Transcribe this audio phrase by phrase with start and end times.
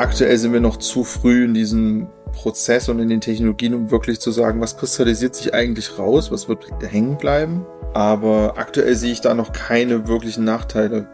[0.00, 4.20] aktuell sind wir noch zu früh in diesem Prozess und in den Technologien, um wirklich
[4.20, 7.66] zu sagen, was kristallisiert sich eigentlich raus, was wird hängen bleiben.
[7.92, 11.08] Aber aktuell sehe ich da noch keine wirklichen Nachteile.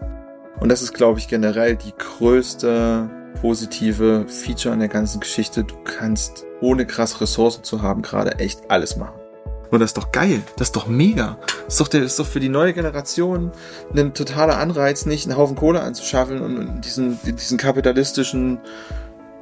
[0.61, 3.11] Und das ist, glaube ich, generell die größte
[3.41, 5.65] positive Feature an der ganzen Geschichte.
[5.65, 9.16] Du kannst, ohne krass Ressourcen zu haben, gerade echt alles machen.
[9.71, 10.43] Und das ist doch geil.
[10.57, 11.39] Das ist doch mega.
[11.65, 13.51] Das ist doch, der, das ist doch für die neue Generation
[13.95, 18.61] ein totaler Anreiz, nicht einen Haufen Kohle anzuschaffen und diesen, diesen kapitalistischen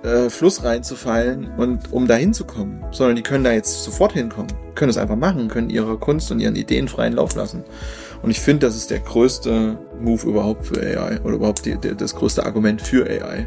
[0.02, 4.90] äh, Fluss reinzufallen und um da hinzukommen, sondern die können da jetzt sofort hinkommen, können
[4.90, 7.64] es einfach machen, können ihre Kunst und ihren Ideen freien Lauf lassen.
[8.22, 11.94] Und ich finde, das ist der größte Move überhaupt für AI oder überhaupt die, die,
[11.94, 13.46] das größte Argument für AI.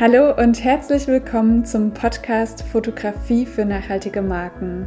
[0.00, 4.86] Hallo und herzlich willkommen zum Podcast Fotografie für nachhaltige Marken.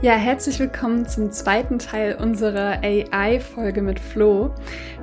[0.00, 4.54] Ja, herzlich willkommen zum zweiten Teil unserer AI-Folge mit Flo.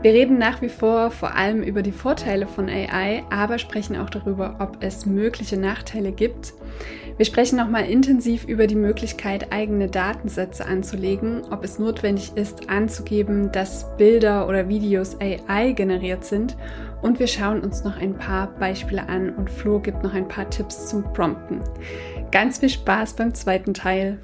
[0.02, 4.10] Wir reden nach wie vor vor allem über die Vorteile von AI, aber sprechen auch
[4.10, 6.54] darüber, ob es mögliche Nachteile gibt.
[7.18, 13.52] Wir sprechen nochmal intensiv über die Möglichkeit, eigene Datensätze anzulegen, ob es notwendig ist, anzugeben,
[13.52, 16.56] dass Bilder oder Videos AI generiert sind.
[17.02, 20.50] Und wir schauen uns noch ein paar Beispiele an und Flo gibt noch ein paar
[20.50, 21.60] Tipps zum Prompten.
[22.32, 24.20] Ganz viel Spaß beim zweiten Teil.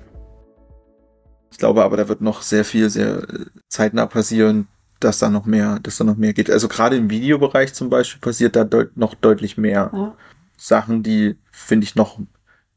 [1.52, 4.67] Ich glaube aber, da wird noch sehr viel, sehr äh, zeitnah passieren,
[4.99, 6.49] dass da noch mehr, dass da noch mehr geht.
[6.49, 10.16] Also gerade im Videobereich zum Beispiel passiert da deut noch deutlich mehr ja.
[10.57, 12.19] Sachen, die finde ich noch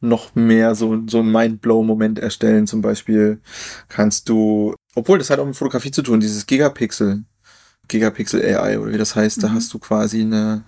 [0.00, 2.66] noch mehr so so ein Mindblow-Moment erstellen.
[2.66, 3.40] Zum Beispiel
[3.88, 7.24] kannst du, obwohl das hat auch mit Fotografie zu tun, dieses Gigapixel,
[7.88, 9.42] Gigapixel AI oder wie das heißt, mhm.
[9.42, 10.64] da hast du quasi eine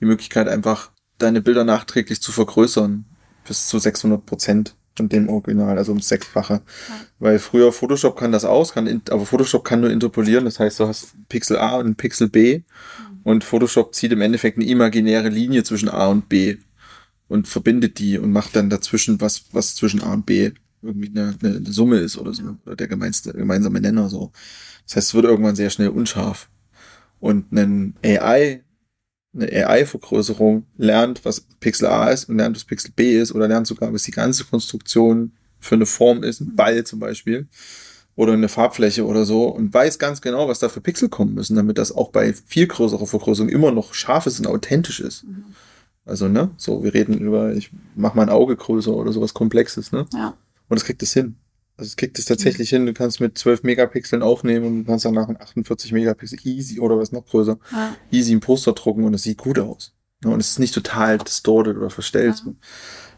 [0.00, 3.04] die Möglichkeit einfach deine Bilder nachträglich zu vergrößern
[3.46, 6.54] bis zu 600 Prozent von dem Original, also ums Sechsfache.
[6.54, 6.94] Ja.
[7.18, 10.44] Weil früher Photoshop kann das aus, kann, aber Photoshop kann nur interpolieren.
[10.44, 13.20] Das heißt, du hast Pixel A und Pixel B mhm.
[13.24, 16.58] und Photoshop zieht im Endeffekt eine imaginäre Linie zwischen A und B
[17.28, 20.52] und verbindet die und macht dann dazwischen was, was zwischen A und B
[20.82, 24.32] irgendwie eine, eine, Summe ist oder so, oder der gemeinsame Nenner so.
[24.86, 26.48] Das heißt, es wird irgendwann sehr schnell unscharf.
[27.20, 28.62] Und ein AI
[29.34, 33.66] eine AI-Vergrößerung lernt, was Pixel A ist und lernt, was Pixel B ist oder lernt
[33.66, 37.46] sogar, was die ganze Konstruktion für eine Form ist, ein Ball zum Beispiel
[38.16, 41.56] oder eine Farbfläche oder so und weiß ganz genau, was da für Pixel kommen müssen,
[41.56, 45.24] damit das auch bei viel größerer Vergrößerung immer noch scharf ist und authentisch ist.
[45.24, 45.44] Mhm.
[46.04, 50.06] Also, ne, so, wir reden über, ich mach mein Auge größer oder sowas Komplexes, ne?
[50.12, 50.34] Ja.
[50.68, 51.36] Und das kriegt es hin.
[51.80, 52.76] Also es kriegt es tatsächlich mhm.
[52.76, 56.98] hin, du kannst mit 12 Megapixeln aufnehmen und kannst danach ein 48 Megapixel easy oder
[56.98, 57.96] was noch größer, ja.
[58.10, 59.94] easy ein Poster drucken und es sieht gut aus.
[60.22, 62.42] Und es ist nicht total distorted oder verstellt.
[62.44, 62.52] Ja.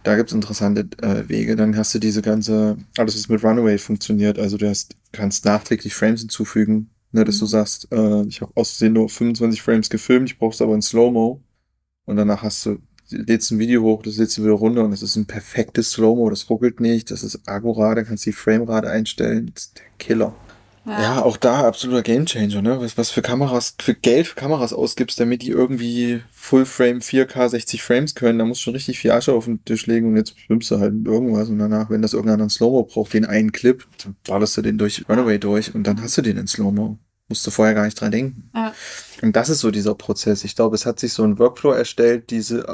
[0.05, 1.57] Da gibt's interessante äh, Wege.
[1.57, 4.39] Dann hast du diese ganze, alles was mit Runaway funktioniert.
[4.39, 7.41] Also du hast, kannst nachträglich Frames hinzufügen, ne, dass mhm.
[7.41, 11.43] du sagst, äh, ich habe auszusehen nur 25 Frames gefilmt, ich brauch's aber in Slow-Mo.
[12.05, 12.79] Und danach hast du
[13.13, 16.31] lädst ein Video hoch, das lädst du wieder runter und es ist ein perfektes Slow-Mo,
[16.31, 19.85] das ruckelt nicht, das ist akkurat, da kannst du die Framerate einstellen, das ist der
[19.99, 20.35] Killer.
[20.85, 21.01] Ja.
[21.01, 22.81] ja, auch da absoluter Gamechanger, ne?
[22.81, 27.83] Was, was für Kameras, für Geld für Kameras ausgibst, damit die irgendwie Full-Frame 4K 60
[27.85, 30.37] Frames können, da musst du schon richtig viel Asche auf den Tisch legen und jetzt
[30.41, 33.87] schwimmst du halt mit irgendwas und danach, wenn das irgendeiner Slow-Mo braucht, den einen Clip,
[34.03, 36.99] dann ballerst du den durch Runaway durch und dann hast du den in Slow-Mo.
[37.33, 38.51] Musst du vorher gar nicht dran denken.
[38.55, 38.75] Ja.
[39.23, 40.45] Und das ist so dieser Prozess.
[40.45, 42.67] Ich glaube, es hat sich so ein Workflow erstellt, diese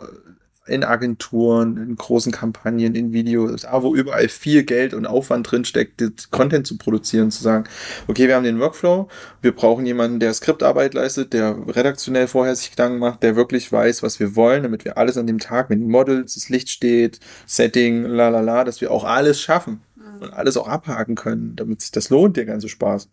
[0.67, 6.03] in Agenturen, in großen Kampagnen, in Videos, wo überall viel Geld und Aufwand drin steckt,
[6.33, 7.69] Content zu produzieren, zu sagen,
[8.09, 9.07] okay, wir haben den Workflow,
[9.43, 14.03] wir brauchen jemanden, der Skriptarbeit leistet, der redaktionell vorher sich Gedanken macht, der wirklich weiß,
[14.03, 18.03] was wir wollen, damit wir alles an dem Tag mit Models, das Licht steht, Setting,
[18.03, 20.23] la la la, dass wir auch alles schaffen mhm.
[20.23, 23.09] und alles auch abhaken können, damit sich das lohnt, der ganze Spaß.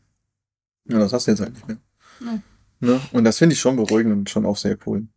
[0.88, 1.78] Ja, das hast du jetzt halt nicht mehr.
[2.20, 2.44] Mhm.
[2.80, 3.02] Ne?
[3.12, 5.08] Und das finde ich schon beruhigend und schon auch sehr cool.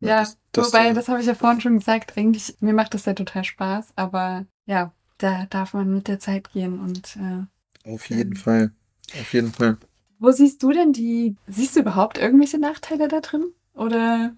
[0.00, 3.04] Ja, das, das, wobei, das habe ich ja vorhin schon gesagt, eigentlich, mir macht das
[3.04, 8.08] ja total Spaß, aber ja, da darf man mit der Zeit gehen und äh, Auf
[8.08, 8.72] jeden ähm, Fall.
[9.20, 9.76] Auf jeden Fall.
[10.18, 13.52] Wo siehst du denn die, siehst du überhaupt irgendwelche Nachteile da drin?
[13.74, 14.34] Oder?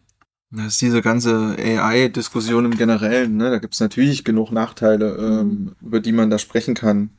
[0.51, 3.51] Das ist diese ganze AI-Diskussion im Generellen, ne?
[3.51, 5.77] Da gibt's natürlich genug Nachteile, ähm, mhm.
[5.81, 7.11] über die man da sprechen kann.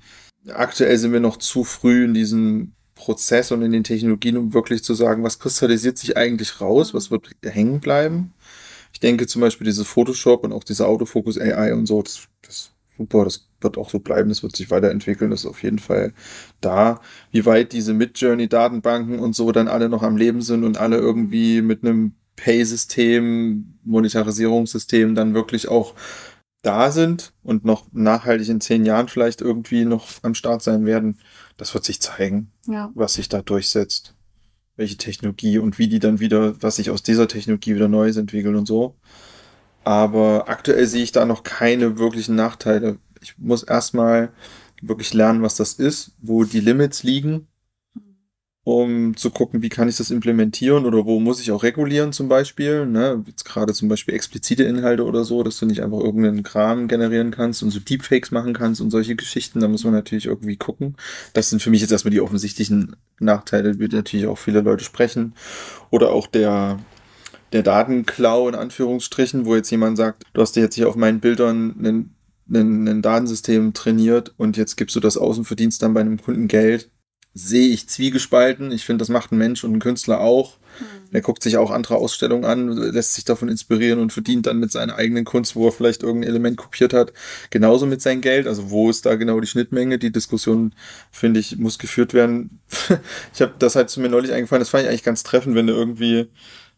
[0.47, 2.73] Aktuell sind wir noch zu früh in diesem
[3.03, 7.11] Prozess und in den Technologien, um wirklich zu sagen, was kristallisiert sich eigentlich raus, was
[7.11, 8.33] wird hängen bleiben.
[8.93, 12.71] Ich denke zum Beispiel diese Photoshop und auch diese Autofokus AI und so, das, das
[12.97, 16.13] super, das wird auch so bleiben, das wird sich weiterentwickeln, das ist auf jeden Fall
[16.61, 17.01] da.
[17.31, 21.61] Wie weit diese Midjourney-Datenbanken und so dann alle noch am Leben sind und alle irgendwie
[21.61, 25.93] mit einem Pay-System, Monetarisierungssystem dann wirklich auch
[26.61, 31.17] da sind und noch nachhaltig in zehn Jahren vielleicht irgendwie noch am Start sein werden,
[31.57, 32.91] das wird sich zeigen, ja.
[32.95, 34.15] was sich da durchsetzt.
[34.75, 38.55] Welche Technologie und wie die dann wieder, was sich aus dieser Technologie wieder Neues entwickelt
[38.55, 38.95] und so.
[39.83, 42.97] Aber aktuell sehe ich da noch keine wirklichen Nachteile.
[43.21, 44.31] Ich muss erstmal
[44.81, 47.47] wirklich lernen, was das ist, wo die Limits liegen,
[48.65, 52.29] um zu gucken, wie kann ich das implementieren oder wo muss ich auch regulieren zum
[52.29, 52.85] Beispiel.
[52.85, 53.21] Ne?
[53.27, 57.31] Jetzt gerade zum Beispiel explizite Inhalte oder so, dass du nicht einfach irgendeinen Kram generieren
[57.31, 59.59] kannst und so Deepfakes machen kannst und solche Geschichten.
[59.59, 60.95] Da muss man natürlich irgendwie gucken.
[61.33, 65.33] Das sind für mich jetzt erstmal die offensichtlichen Nachteile, wie natürlich auch viele Leute sprechen.
[65.89, 66.79] Oder auch der
[67.51, 71.19] der Datenklau in Anführungsstrichen, wo jetzt jemand sagt, du hast dir jetzt hier auf meinen
[71.19, 76.01] Bildern einen, ein Datensystem trainiert und jetzt gibst du das aus und verdienst dann bei
[76.01, 76.89] einem Kunden Geld,
[77.33, 78.71] sehe ich zwiegespalten.
[78.71, 80.57] Ich finde, das macht ein Mensch und ein Künstler auch.
[80.79, 80.85] Mhm.
[81.11, 84.71] Er guckt sich auch andere Ausstellungen an, lässt sich davon inspirieren und verdient dann mit
[84.71, 87.13] seiner eigenen Kunst, wo er vielleicht irgendein Element kopiert hat,
[87.49, 88.47] genauso mit seinem Geld.
[88.47, 89.97] Also wo ist da genau die Schnittmenge?
[89.97, 90.73] Die Diskussion,
[91.11, 92.59] finde ich, muss geführt werden.
[93.33, 95.67] ich habe das halt zu mir neulich eingefallen, das fand ich eigentlich ganz treffend, wenn
[95.67, 96.27] du irgendwie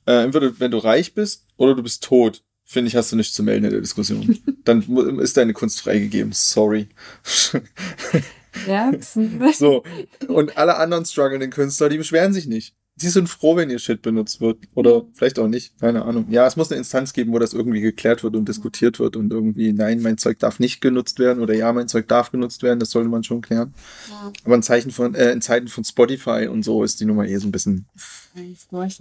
[0.06, 3.34] äh, entweder wenn du reich bist oder du bist tot, finde ich, hast du nichts
[3.34, 4.38] zu melden in der Diskussion.
[4.64, 4.82] Dann
[5.20, 6.32] ist deine Kunst freigegeben.
[6.34, 6.88] Sorry.
[8.68, 8.92] Ja.
[9.54, 9.84] so.
[10.28, 14.02] Und alle anderen strugglenden Künstler, die beschweren sich nicht die sind froh, wenn ihr Shit
[14.02, 14.58] benutzt wird.
[14.74, 16.28] Oder vielleicht auch nicht, keine Ahnung.
[16.30, 19.34] Ja, es muss eine Instanz geben, wo das irgendwie geklärt wird und diskutiert wird und
[19.34, 22.80] irgendwie, nein, mein Zeug darf nicht genutzt werden oder ja, mein Zeug darf genutzt werden,
[22.80, 23.74] das sollte man schon klären.
[24.10, 24.32] Ja.
[24.46, 27.36] Aber in, Zeichen von, äh, in Zeiten von Spotify und so ist die Nummer eh
[27.38, 27.86] so ein bisschen.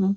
[0.00, 0.16] Ne?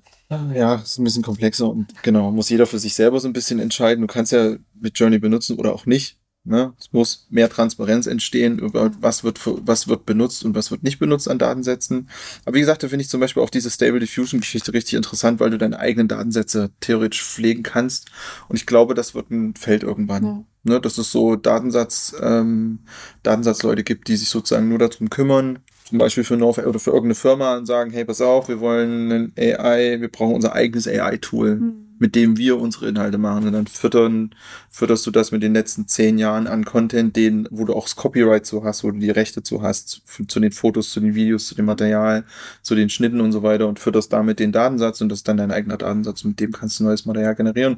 [0.56, 3.60] Ja, ist ein bisschen komplexer und genau, muss jeder für sich selber so ein bisschen
[3.60, 4.02] entscheiden.
[4.02, 6.17] Du kannst ja mit Journey benutzen oder auch nicht.
[6.48, 6.74] Ne?
[6.80, 10.98] Es muss mehr Transparenz entstehen über was wird, was wird benutzt und was wird nicht
[10.98, 12.10] benutzt an Datensätzen.
[12.46, 15.42] Aber wie gesagt, da finde ich zum Beispiel auch diese Stable Diffusion Geschichte richtig interessant,
[15.42, 18.12] weil du deine eigenen Datensätze theoretisch pflegen kannst.
[18.48, 20.24] Und ich glaube, das wird ein Feld irgendwann.
[20.24, 20.44] Ja.
[20.64, 20.80] Ne?
[20.80, 22.80] Dass es so Datensatz, ähm,
[23.24, 27.16] Datensatzleute gibt, die sich sozusagen nur darum kümmern, zum Beispiel für North oder für irgendeine
[27.16, 31.56] Firma und sagen, hey, pass auf, wir wollen ein AI, wir brauchen unser eigenes AI-Tool.
[31.56, 33.48] Mhm mit dem wir unsere Inhalte machen.
[33.48, 34.36] Und dann füttern,
[34.70, 37.96] fütterst du das mit den letzten zehn Jahren an Content, den, wo du auch das
[37.96, 41.16] Copyright zu hast, wo du die Rechte zu hast, zu, zu den Fotos, zu den
[41.16, 42.26] Videos, zu dem Material,
[42.62, 45.38] zu den Schnitten und so weiter und fütterst damit den Datensatz und das ist dann
[45.38, 47.78] dein eigener Datensatz und mit dem kannst du neues Material generieren.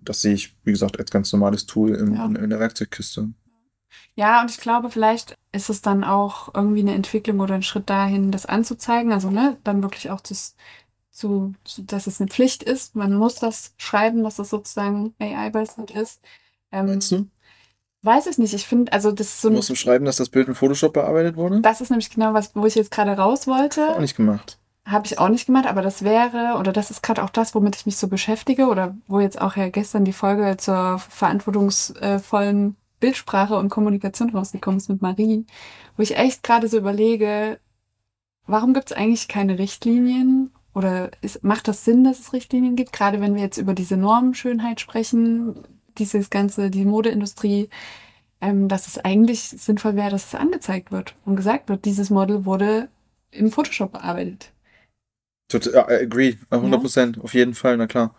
[0.00, 2.24] Das sehe ich, wie gesagt, als ganz normales Tool im, ja.
[2.26, 3.28] in, in der Werkzeugkiste.
[4.14, 7.88] Ja, und ich glaube, vielleicht ist es dann auch irgendwie eine Entwicklung oder ein Schritt
[7.88, 9.12] dahin, das anzuzeigen.
[9.12, 10.56] Also, ne, dann wirklich auch das
[11.18, 12.94] zu, zu, dass es eine Pflicht ist.
[12.94, 16.20] Man muss das schreiben, dass es sozusagen AI-basiert ist.
[16.72, 17.26] Ähm, Meinst du?
[18.02, 18.54] Weiß ich nicht.
[18.54, 19.50] Ich finde, also das ist so.
[19.50, 21.60] Musst du schreiben, dass das Bild in Photoshop bearbeitet wurde?
[21.60, 23.90] Das ist nämlich genau was, wo ich jetzt gerade raus wollte.
[23.90, 24.58] Auch nicht gemacht.
[24.84, 27.76] Habe ich auch nicht gemacht, aber das wäre, oder das ist gerade auch das, womit
[27.76, 33.56] ich mich so beschäftige, oder wo jetzt auch ja gestern die Folge zur verantwortungsvollen Bildsprache
[33.56, 35.44] und Kommunikation rausgekommen ist mit Marie,
[35.96, 37.60] wo ich echt gerade so überlege,
[38.46, 42.92] warum gibt es eigentlich keine Richtlinien oder ist, macht das Sinn, dass es Richtlinien gibt?
[42.92, 45.56] Gerade wenn wir jetzt über diese Normschönheit sprechen,
[45.98, 47.68] dieses ganze, die Modeindustrie,
[48.40, 52.44] ähm, dass es eigentlich sinnvoll wäre, dass es angezeigt wird und gesagt wird, dieses Model
[52.44, 52.88] wurde
[53.32, 54.52] im Photoshop bearbeitet.
[55.48, 57.22] Total, I agree, 100 Prozent, ja.
[57.24, 58.14] auf jeden Fall, na klar.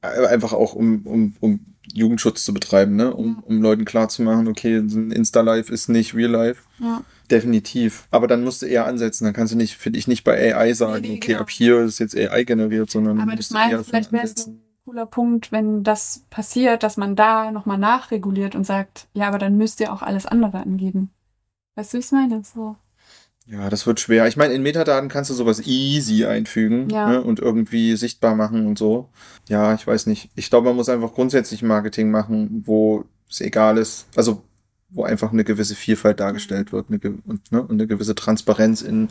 [0.00, 3.14] Einfach auch, um, um, um Jugendschutz zu betreiben, ne?
[3.14, 6.62] um, um Leuten klarzumachen, okay, Insta-Life ist nicht Real Life.
[6.78, 7.02] Ja.
[7.30, 8.06] Definitiv.
[8.10, 9.24] Aber dann musst du eher ansetzen.
[9.24, 11.40] Dann kannst du nicht, finde ich, nicht bei AI sagen, nee, nee, okay, genau.
[11.40, 13.20] ab hier ist jetzt AI generiert, sondern.
[13.20, 17.50] Aber das meine vielleicht wäre es ein cooler Punkt, wenn das passiert, dass man da
[17.50, 21.10] nochmal nachreguliert und sagt, ja, aber dann müsst ihr auch alles andere angeben.
[21.76, 22.42] Weißt du, wie ich meine?
[22.44, 22.76] So.
[23.46, 24.26] Ja, das wird schwer.
[24.26, 27.08] Ich meine, in Metadaten kannst du sowas easy einfügen ja.
[27.08, 29.10] ne, und irgendwie sichtbar machen und so.
[29.48, 30.30] Ja, ich weiß nicht.
[30.34, 34.06] Ich glaube, man muss einfach grundsätzlich Marketing machen, wo es egal ist.
[34.16, 34.42] Also
[34.94, 39.08] wo einfach eine gewisse Vielfalt dargestellt wird eine, und, ne, und eine gewisse Transparenz in,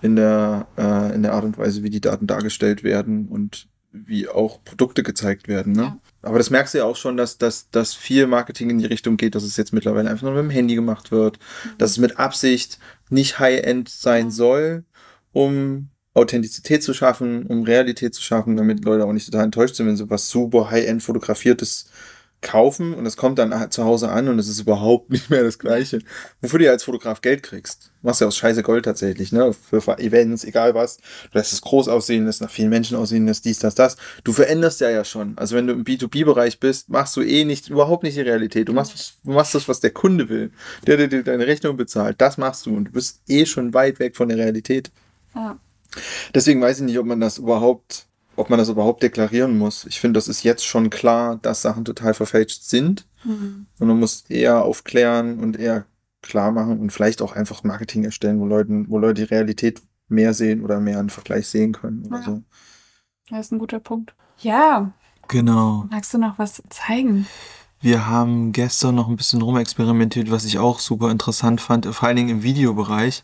[0.00, 4.28] in, der, äh, in der Art und Weise, wie die Daten dargestellt werden und wie
[4.28, 5.72] auch Produkte gezeigt werden.
[5.72, 5.82] Ne?
[5.82, 5.98] Ja.
[6.22, 9.16] Aber das merkst du ja auch schon, dass, dass, dass viel Marketing in die Richtung
[9.16, 11.70] geht, dass es jetzt mittlerweile einfach nur mit dem Handy gemacht wird, mhm.
[11.78, 12.78] dass es mit Absicht
[13.10, 14.84] nicht High-End sein soll,
[15.32, 19.86] um Authentizität zu schaffen, um Realität zu schaffen, damit Leute auch nicht total enttäuscht sind,
[19.86, 21.90] wenn so was super High-End fotografiertes
[22.42, 25.58] kaufen und es kommt dann zu Hause an und es ist überhaupt nicht mehr das
[25.58, 26.00] Gleiche.
[26.40, 27.90] Wofür du ja als Fotograf Geld kriegst.
[28.00, 29.52] Du machst ja aus Scheiße Gold tatsächlich, ne?
[29.52, 30.98] Für Events, egal was.
[30.98, 33.96] Du lässt es groß aussehen, lässt nach vielen Menschen aussehen, lässt dies, das, das.
[34.22, 35.36] Du veränderst ja ja schon.
[35.36, 38.68] Also wenn du im B2B-Bereich bist, machst du eh nicht, überhaupt nicht die Realität.
[38.68, 40.52] Du machst, du machst das, was der Kunde will.
[40.86, 42.20] Der, der dir deine Rechnung bezahlt.
[42.20, 44.90] Das machst du und du bist eh schon weit weg von der Realität.
[45.34, 45.58] Ja.
[46.34, 49.84] Deswegen weiß ich nicht, ob man das überhaupt ob man das überhaupt deklarieren muss.
[49.86, 53.06] Ich finde, das ist jetzt schon klar, dass Sachen total verfälscht sind.
[53.24, 53.66] Mhm.
[53.78, 55.86] Und man muss eher aufklären und eher
[56.22, 60.34] klar machen und vielleicht auch einfach Marketing erstellen, wo Leuten, wo Leute die Realität mehr
[60.34, 62.24] sehen oder mehr einen Vergleich sehen können oder ja.
[62.24, 62.42] so.
[63.30, 64.14] Das ist ein guter Punkt.
[64.38, 64.92] Ja.
[65.28, 65.86] Genau.
[65.90, 67.26] Magst du noch was zeigen?
[67.80, 72.16] Wir haben gestern noch ein bisschen rumexperimentiert, was ich auch super interessant fand, vor allen
[72.16, 73.22] Dingen im Videobereich,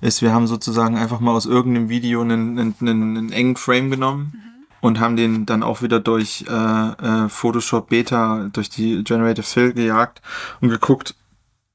[0.00, 4.49] ist, wir haben sozusagen einfach mal aus irgendeinem Video einen, einen, einen engen Frame genommen.
[4.80, 9.72] Und haben den dann auch wieder durch äh, äh, Photoshop Beta, durch die Generative Fill
[9.74, 10.22] gejagt
[10.60, 11.14] und geguckt,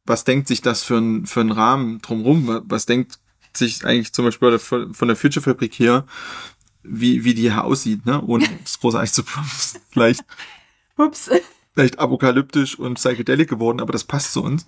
[0.05, 3.19] was denkt sich das für ein, für ein Rahmen drumrum, was denkt
[3.53, 6.05] sich eigentlich zum Beispiel von der Future Fabrik hier,
[6.83, 8.21] wie, wie die hier aussieht, ne?
[8.21, 9.23] ohne das großartig zu
[9.91, 10.23] vielleicht,
[10.97, 11.29] Ups.
[11.73, 14.67] vielleicht apokalyptisch und psychedelic geworden, aber das passt zu uns.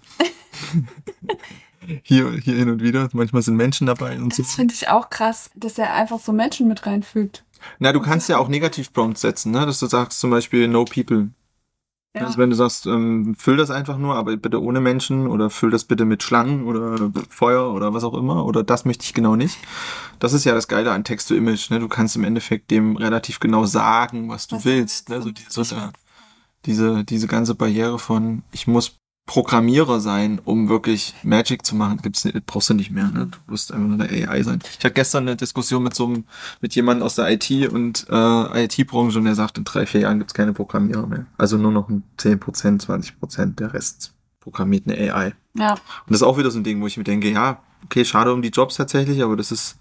[2.03, 3.10] hier, hier hin und wieder.
[3.13, 4.44] Manchmal sind Menschen dabei und das so.
[4.44, 7.44] Das finde ich auch krass, dass er einfach so Menschen mit reinfügt.
[7.79, 9.65] Na, du kannst ja auch Negativ-Prompts setzen, ne?
[9.65, 11.29] dass du sagst zum Beispiel No People.
[12.15, 12.25] Ja.
[12.25, 15.69] Also wenn du sagst, ähm, füll das einfach nur, aber bitte ohne Menschen oder füll
[15.69, 19.36] das bitte mit Schlangen oder Feuer oder was auch immer oder das möchte ich genau
[19.36, 19.57] nicht.
[20.19, 21.69] Das ist ja das Geile an Text-to-Image.
[21.69, 21.79] Ne?
[21.79, 25.09] Du kannst im Endeffekt dem relativ genau sagen, was du was willst.
[25.09, 25.21] Ne?
[25.21, 25.91] So diese,
[26.65, 28.97] diese, diese ganze Barriere von ich muss
[29.27, 33.10] Programmierer sein, um wirklich Magic zu machen, gibt's brauchst du nicht mehr.
[33.10, 33.27] Ne?
[33.27, 34.60] Du musst einfach nur eine AI sein.
[34.79, 36.24] Ich hatte gestern eine Diskussion mit so einem,
[36.62, 40.19] mit jemandem aus der IT und äh, IT-Branche und der sagt, in drei, vier Jahren
[40.19, 41.25] gibt's keine Programmierer mehr.
[41.38, 45.34] Also nur noch ein 10%, 20%, der Rest programmiert eine AI.
[45.55, 45.74] Ja.
[45.74, 48.31] Und das ist auch wieder so ein Ding, wo ich mir denke, ja, okay, schade
[48.31, 49.77] um die Jobs tatsächlich, aber das ist,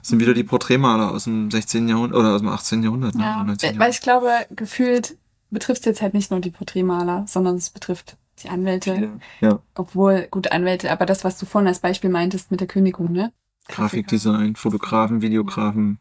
[0.00, 1.88] das sind wieder die Porträtmaler aus dem 16.
[1.88, 2.82] Jahrhundert oder aus dem 18.
[2.82, 3.14] Jahrhundert.
[3.14, 3.22] Ne?
[3.22, 5.16] Ja, weil ich glaube, gefühlt
[5.50, 9.20] betrifft es jetzt halt nicht nur die Porträtmaler, sondern es betrifft die Anwälte.
[9.40, 9.60] Ja.
[9.74, 13.32] Obwohl, gut, Anwälte, aber das, was du vorhin als Beispiel meintest mit der Kündigung, ne?
[13.68, 15.98] Grafikdesign, Fotografen, Videografen.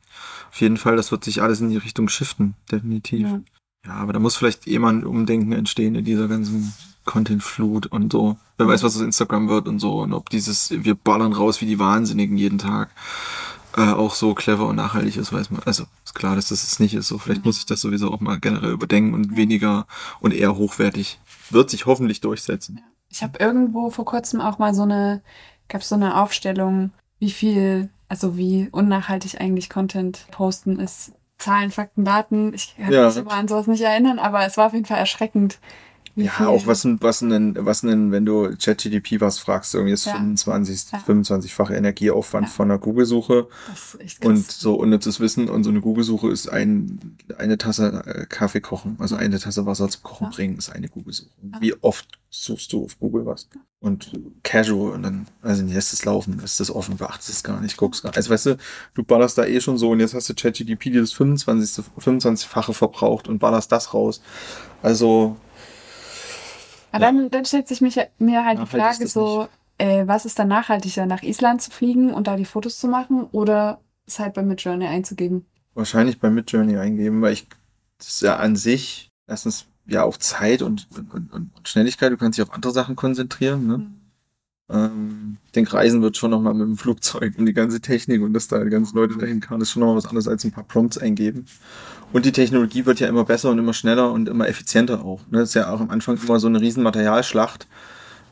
[0.50, 3.28] Auf jeden Fall, das wird sich alles in die Richtung shiften, definitiv.
[3.28, 3.42] Ja,
[3.86, 6.74] ja aber da muss vielleicht jemand Umdenken entstehen in dieser ganzen
[7.06, 8.38] Content-Flut und so.
[8.58, 10.02] Wer weiß, was aus Instagram wird und so.
[10.02, 12.90] Und ob dieses, wir ballern raus wie die Wahnsinnigen jeden Tag,
[13.78, 15.62] äh, auch so clever und nachhaltig ist, weiß man.
[15.64, 17.08] Also ist klar, dass das es nicht ist.
[17.08, 19.88] So, vielleicht muss ich das sowieso auch mal generell überdenken und weniger
[20.20, 21.20] und eher hochwertig
[21.54, 22.82] wird sich hoffentlich durchsetzen.
[23.10, 25.22] Ich habe irgendwo vor kurzem auch mal so eine,
[25.68, 31.14] gab es so eine Aufstellung, wie viel, also wie unnachhaltig eigentlich Content posten ist.
[31.38, 32.54] Zahlen, Fakten, Daten.
[32.54, 33.08] Ich kann ja.
[33.08, 35.60] mich immer an sowas nicht erinnern, aber es war auf jeden Fall erschreckend,
[36.16, 36.46] wie ja, viel?
[36.48, 40.14] auch was, was denn, was denn, wenn du ChatGDP was fragst, irgendwie ist ja.
[40.14, 41.00] 25, ja.
[41.00, 42.52] 25-fache Energieaufwand ja.
[42.52, 43.48] von einer Google-Suche.
[44.24, 48.98] Und so unnützes Wissen und so eine Google-Suche ist ein, eine Tasse äh, Kaffee kochen,
[49.00, 51.30] also eine Tasse Wasser zum Kochen bringen, ist eine Google-Suche.
[51.60, 53.48] Wie oft suchst du auf Google was?
[53.80, 54.12] Und
[54.44, 58.04] casual und dann, also lässt es laufen, lässt es offen, beachtest es gar nicht, guckst
[58.04, 58.18] gar nicht.
[58.18, 58.58] Also weißt du,
[58.94, 62.74] du ballerst da eh schon so und jetzt hast du ChatGDP, die das 25, 25-fache
[62.74, 64.22] verbraucht und ballerst das raus.
[64.82, 65.38] Also,
[66.92, 67.12] aber ja.
[67.12, 71.06] dann, dann stellt sich mich, mir halt die Frage so, äh, was ist dann nachhaltiger,
[71.06, 74.86] nach Island zu fliegen und da die Fotos zu machen oder es halt bei Midjourney
[74.86, 75.46] einzugeben?
[75.74, 77.48] Wahrscheinlich bei Midjourney eingeben, weil ich,
[77.98, 82.38] das ist ja an sich erstens ja auch Zeit und, und, und Schnelligkeit, du kannst
[82.38, 83.78] dich auf andere Sachen konzentrieren, ne?
[83.78, 84.01] Mhm.
[84.72, 88.34] Ähm, ich denke, Reisen wird schon nochmal mit dem Flugzeug und die ganze Technik und
[88.34, 90.64] dass da die ganzen Leute dahin kamen, ist schon nochmal was anderes als ein paar
[90.64, 91.46] Prompts eingeben.
[92.14, 95.22] Und die Technologie wird ja immer besser und immer schneller und immer effizienter auch.
[95.30, 95.40] Ne?
[95.40, 97.68] Das ist ja auch am Anfang immer so eine riesen Materialschlacht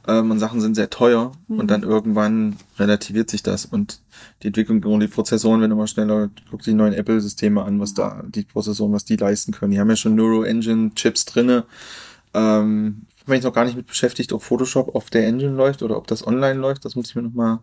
[0.08, 1.60] ähm, und Sachen sind sehr teuer mhm.
[1.60, 4.02] und dann irgendwann relativiert sich das und
[4.44, 6.30] die Entwicklung und die Prozessoren werden immer schneller.
[6.50, 9.72] Guck die neuen Apple-Systeme an, was da die Prozessoren, was die leisten können.
[9.72, 11.66] Die haben ja schon Neuro Engine Chips drinne.
[12.34, 15.98] Ähm, bin ich noch gar nicht mit beschäftigt, ob Photoshop auf der Engine läuft oder
[15.98, 16.86] ob das online läuft.
[16.86, 17.60] Das muss ich mir noch mal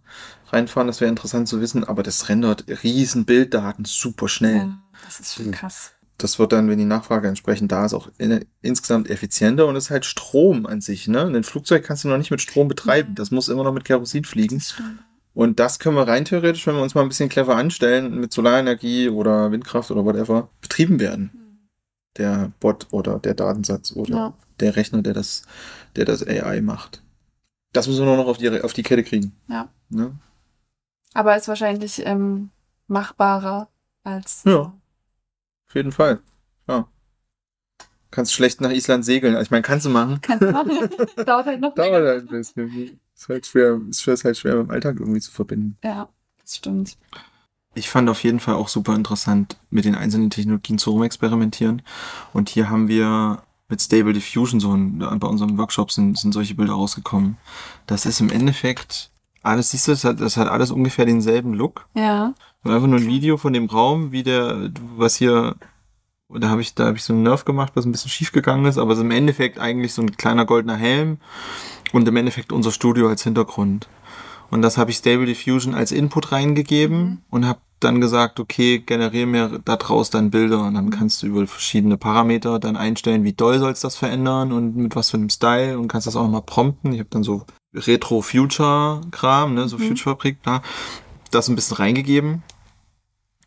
[0.50, 0.86] reinfahren.
[0.86, 1.84] Das wäre interessant zu wissen.
[1.84, 4.56] Aber das rendert riesen Bilddaten super schnell.
[4.56, 8.08] Ja, das ist schon krass das wird dann, wenn die Nachfrage entsprechend da ist, auch
[8.18, 11.08] in, insgesamt effizienter und ist halt Strom an sich.
[11.08, 11.22] Ne?
[11.22, 13.14] Ein Flugzeug kannst du noch nicht mit Strom betreiben.
[13.14, 14.62] Das muss immer noch mit Kerosin fliegen.
[15.34, 18.32] Und das können wir rein theoretisch, wenn wir uns mal ein bisschen clever anstellen, mit
[18.32, 21.68] Solarenergie oder Windkraft oder whatever, betrieben werden.
[22.16, 24.34] Der Bot oder der Datensatz oder ja.
[24.60, 25.42] Der Rechner, der das,
[25.96, 27.02] der das AI macht.
[27.72, 29.36] Das müssen wir nur noch auf die, auf die Kette kriegen.
[29.48, 29.68] Ja.
[29.88, 30.18] Ne?
[31.14, 32.50] Aber ist wahrscheinlich ähm,
[32.88, 33.68] machbarer
[34.02, 34.42] als.
[34.44, 34.72] Ja.
[35.68, 36.20] Auf jeden Fall.
[36.68, 36.88] Ja.
[38.10, 39.34] Kannst schlecht nach Island segeln.
[39.34, 40.18] Also ich meine, kannst du machen.
[40.22, 40.70] Kannst du machen.
[41.26, 43.00] Dauert halt noch Dauert halt ein bisschen.
[43.14, 45.76] Ist halt schwer, ist halt schwer mit dem Alltag irgendwie zu verbinden.
[45.82, 46.08] Ja,
[46.40, 46.96] das stimmt.
[47.74, 51.82] Ich fand auf jeden Fall auch super interessant, mit den einzelnen Technologien zu rumexperimentieren.
[52.32, 56.54] Und hier haben wir mit Stable Diffusion so ein, bei unserem Workshop sind, sind solche
[56.54, 57.36] Bilder rausgekommen.
[57.86, 59.10] Das ist im Endeffekt
[59.42, 61.88] alles, siehst du, das hat, das hat alles ungefähr denselben Look.
[61.94, 62.34] Ja.
[62.64, 65.54] Einfach nur ein Video von dem Raum, wie der, was hier
[66.28, 68.64] da habe ich, da habe ich so einen Nerf gemacht, was ein bisschen schief gegangen
[68.66, 71.18] ist, aber es ist im Endeffekt eigentlich so ein kleiner goldener Helm
[71.92, 73.88] und im Endeffekt unser Studio als Hintergrund.
[74.50, 77.18] Und das habe ich Stable Diffusion als Input reingegeben mhm.
[77.30, 80.90] und habe dann gesagt, okay, generiere mir da draus dann Bilder und dann mhm.
[80.90, 85.10] kannst du über verschiedene Parameter dann einstellen, wie doll sollst das verändern und mit was
[85.10, 86.92] für einem Style und kannst das auch nochmal prompten.
[86.92, 89.82] Ich habe dann so Retro-Future-Kram, ne, so mhm.
[89.82, 90.62] Future-Fabrik, da,
[91.30, 92.42] das ein bisschen reingegeben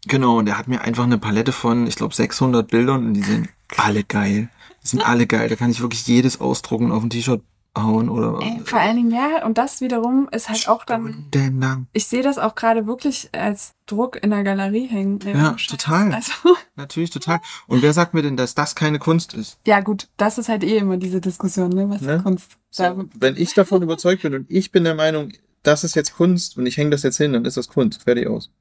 [0.07, 3.23] Genau, und er hat mir einfach eine Palette von, ich glaube, 600 Bildern und die
[3.23, 4.49] sind alle geil.
[4.83, 5.49] Die sind alle geil.
[5.49, 7.41] Da kann ich wirklich jedes ausdrucken auf ein T-Shirt
[7.83, 8.39] hauen oder.
[8.41, 11.25] Ey, vor allen Dingen, ja, und das wiederum ist halt auch dann.
[11.33, 11.87] Lang.
[11.93, 15.19] Ich sehe das auch gerade wirklich als Druck in der Galerie hängen.
[15.23, 16.13] Ja, ja total.
[16.13, 16.31] Also.
[16.75, 17.39] Natürlich total.
[17.67, 19.59] Und wer sagt mir denn, dass das keine Kunst ist?
[19.65, 21.89] Ja, gut, das ist halt eh immer diese Diskussion, ne?
[21.89, 22.15] Was ne?
[22.15, 22.51] ist Kunst?
[22.71, 25.31] So, wenn ich davon überzeugt bin und ich bin der Meinung,
[25.63, 28.03] das ist jetzt Kunst und ich hänge das jetzt hin, dann ist das Kunst.
[28.03, 28.51] Fertig aus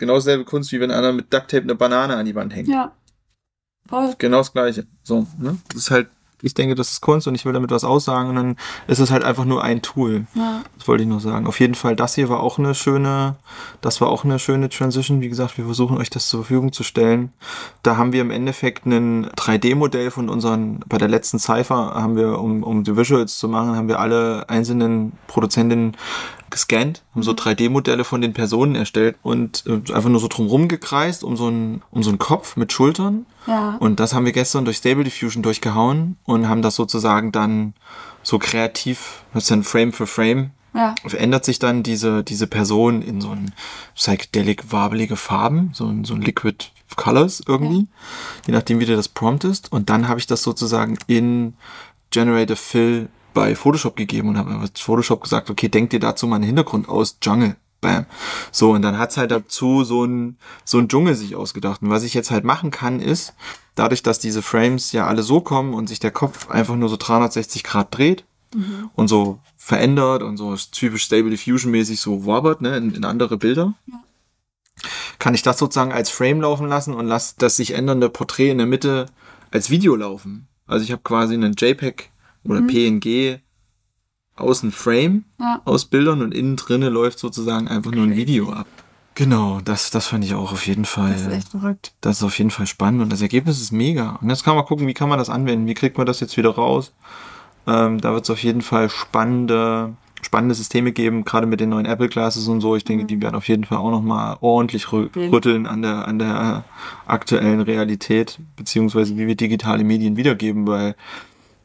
[0.00, 2.68] genau dieselbe Kunst, wie wenn einer mit Ducktape eine Banane an die Wand hängt.
[2.68, 2.96] Ja.
[3.88, 4.14] Voll.
[4.18, 4.86] Genau das gleiche.
[5.04, 5.58] So, ne?
[5.68, 6.08] Das ist halt
[6.42, 8.56] ich denke, das ist Kunst und ich will damit was aussagen und dann
[8.86, 10.26] ist es halt einfach nur ein Tool.
[10.34, 10.62] Ja.
[10.78, 11.46] Das wollte ich nur sagen.
[11.46, 13.36] Auf jeden Fall, das hier war auch eine schöne,
[13.80, 15.20] das war auch eine schöne Transition.
[15.20, 17.32] Wie gesagt, wir versuchen euch das zur Verfügung zu stellen.
[17.82, 22.38] Da haben wir im Endeffekt ein 3D-Modell von unseren, bei der letzten Cypher haben wir,
[22.38, 25.96] um, um die Visuals zu machen, haben wir alle einzelnen Produzentinnen
[26.50, 28.06] gescannt, haben so 3D-Modelle mhm.
[28.06, 32.02] von den Personen erstellt und äh, einfach nur so drumrum gekreist, um so einen, um
[32.02, 33.26] so einen Kopf mit Schultern.
[33.46, 33.76] Ja.
[33.80, 37.74] Und das haben wir gestern durch Stable Diffusion durchgehauen und haben das sozusagen dann
[38.22, 40.94] so kreativ, das ist dann Frame für Frame, ja.
[41.06, 43.52] verändert sich dann diese, diese Person in so ein
[43.94, 46.66] psychedelic wabelige Farben, so ein, so ein Liquid
[46.96, 47.86] Colors irgendwie, ja.
[48.46, 49.72] je nachdem wie dir das Prompt ist.
[49.72, 51.54] Und dann habe ich das sozusagen in
[52.10, 56.44] Generative Fill bei Photoshop gegeben und habe Photoshop gesagt, okay, denk dir dazu mal einen
[56.44, 57.56] Hintergrund aus, Jungle.
[57.80, 58.04] Bam.
[58.52, 61.80] So, und dann hat's halt dazu so ein, so ein Dschungel sich ausgedacht.
[61.80, 63.32] Und was ich jetzt halt machen kann, ist,
[63.74, 66.98] dadurch, dass diese Frames ja alle so kommen und sich der Kopf einfach nur so
[66.98, 68.90] 360 Grad dreht mhm.
[68.94, 73.38] und so verändert und so typisch Stable Diffusion mäßig so wabert, ne, in, in andere
[73.38, 73.74] Bilder.
[73.86, 74.02] Ja.
[75.18, 78.58] Kann ich das sozusagen als Frame laufen lassen und lasse das sich ändernde Porträt in
[78.58, 79.06] der Mitte
[79.50, 80.48] als Video laufen.
[80.66, 82.10] Also ich habe quasi einen JPEG
[82.44, 82.66] oder mhm.
[82.68, 83.38] PNG
[84.36, 85.60] aus einem Frame ja.
[85.64, 88.66] aus Bildern und innen drinne läuft sozusagen einfach nur ein Video ab.
[89.14, 91.12] Genau, das, das fand ich auch auf jeden Fall.
[91.12, 91.92] Das ist echt verrückt.
[92.00, 94.18] Das ist auf jeden Fall spannend und das Ergebnis ist mega.
[94.22, 96.36] Und jetzt kann man gucken, wie kann man das anwenden, wie kriegt man das jetzt
[96.36, 96.92] wieder raus.
[97.66, 101.84] Ähm, da wird es auf jeden Fall spannende, spannende Systeme geben, gerade mit den neuen
[101.84, 102.76] Apple Glasses und so.
[102.76, 103.08] Ich denke, mhm.
[103.08, 106.64] die werden auf jeden Fall auch nochmal ordentlich rü rütteln an der, an der
[107.06, 110.94] aktuellen Realität, beziehungsweise wie wir digitale Medien wiedergeben, weil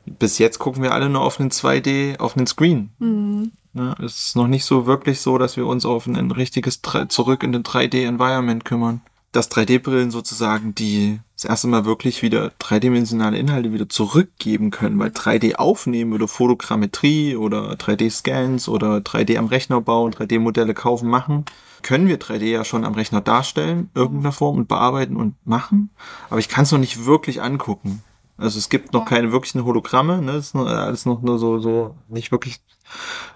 [0.06, 2.92] bis jetzt gucken wir alle nur auf einen 2D, auf einen Screen.
[3.00, 3.52] Mhm.
[3.74, 7.44] Ja, es ist noch nicht so wirklich so, dass wir uns auf ein richtiges zurück
[7.44, 9.02] in den 3D-Environment kümmern.
[9.34, 15.10] Dass 3D-Brillen sozusagen die das erste Mal wirklich wieder dreidimensionale Inhalte wieder zurückgeben können, weil
[15.10, 21.44] 3D aufnehmen oder Fotogrammetrie oder 3D-Scans oder 3D am Rechner bauen, 3D-Modelle kaufen, machen,
[21.82, 25.90] können wir 3D ja schon am Rechner darstellen, irgendeiner Form und bearbeiten und machen,
[26.30, 28.02] aber ich kann es noch nicht wirklich angucken.
[28.38, 29.08] Also es gibt noch ja.
[29.08, 30.34] keine wirklichen Hologramme, ne?
[30.34, 32.60] Das ist nur, alles noch nur so, so nicht wirklich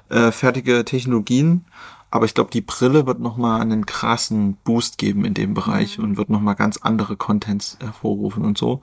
[0.09, 1.65] äh, fertige Technologien.
[2.11, 6.03] Aber ich glaube, die Brille wird nochmal einen krassen Boost geben in dem Bereich mhm.
[6.03, 8.81] und wird nochmal ganz andere Contents hervorrufen und so.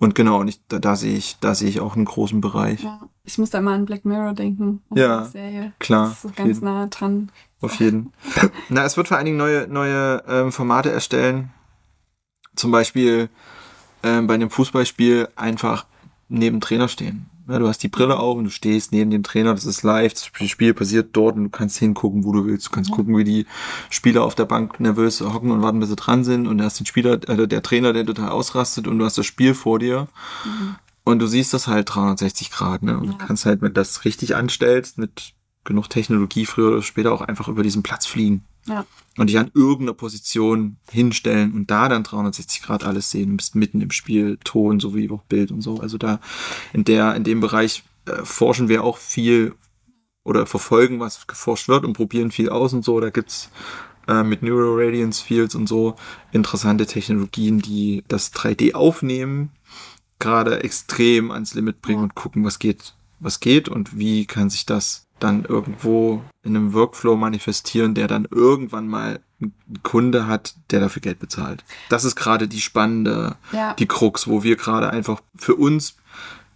[0.00, 2.82] Und genau, und ich, da, da sehe ich, da sehe ich auch einen großen Bereich.
[2.82, 3.00] Ja.
[3.22, 4.82] Ich muss da mal an Black Mirror denken.
[4.94, 5.30] Ja,
[5.78, 6.08] klar.
[6.08, 6.64] Das ist so ganz jeden.
[6.64, 7.30] nah dran.
[7.60, 8.12] Auf jeden.
[8.68, 11.50] Na, es wird vor allen Dingen neue, neue ähm, Formate erstellen.
[12.56, 13.30] Zum Beispiel
[14.04, 15.86] ähm, bei einem Fußballspiel einfach
[16.28, 17.26] neben dem Trainer stehen.
[17.48, 20.14] Ja, du hast die Brille auf und du stehst neben dem Trainer, das ist live,
[20.14, 22.66] das Spiel passiert dort und du kannst hingucken, wo du willst.
[22.66, 22.96] Du kannst ja.
[22.96, 23.46] gucken, wie die
[23.90, 26.78] Spieler auf der Bank nervös hocken und warten, bis sie dran sind und du hast
[26.78, 30.08] den Spieler, äh, der Trainer, der total ausrastet und du hast das Spiel vor dir.
[30.44, 30.76] Mhm.
[31.06, 32.96] Und du siehst das halt 360 Grad, ne?
[32.96, 33.12] Und ja.
[33.12, 35.34] du kannst halt, wenn du das richtig anstellst, mit
[35.64, 38.44] genug Technologie früher oder später auch einfach über diesen Platz fliegen.
[38.66, 38.86] Ja.
[39.16, 43.30] Und dich an irgendeiner Position hinstellen und da dann 360 Grad alles sehen.
[43.30, 45.80] Du bist mitten im Spiel, Ton sowie auch Bild und so.
[45.80, 46.20] Also da
[46.72, 49.54] in der, in dem Bereich äh, forschen wir auch viel
[50.24, 52.98] oder verfolgen, was geforscht wird und probieren viel aus und so.
[52.98, 53.50] Da gibt's
[54.08, 55.96] äh, mit Neuroradiance Fields und so
[56.32, 59.50] interessante Technologien, die das 3D aufnehmen
[60.18, 64.66] gerade extrem ans Limit bringen und gucken, was geht, was geht und wie kann sich
[64.66, 70.80] das dann irgendwo in einem Workflow manifestieren, der dann irgendwann mal einen Kunde hat, der
[70.80, 71.64] dafür Geld bezahlt.
[71.88, 73.74] Das ist gerade die spannende, ja.
[73.74, 75.96] die Krux, wo wir gerade einfach für uns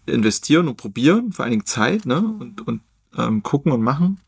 [0.06, 2.80] investieren und probieren, vor allen Dingen Zeit, ne, und, und
[3.16, 4.20] ähm, gucken und machen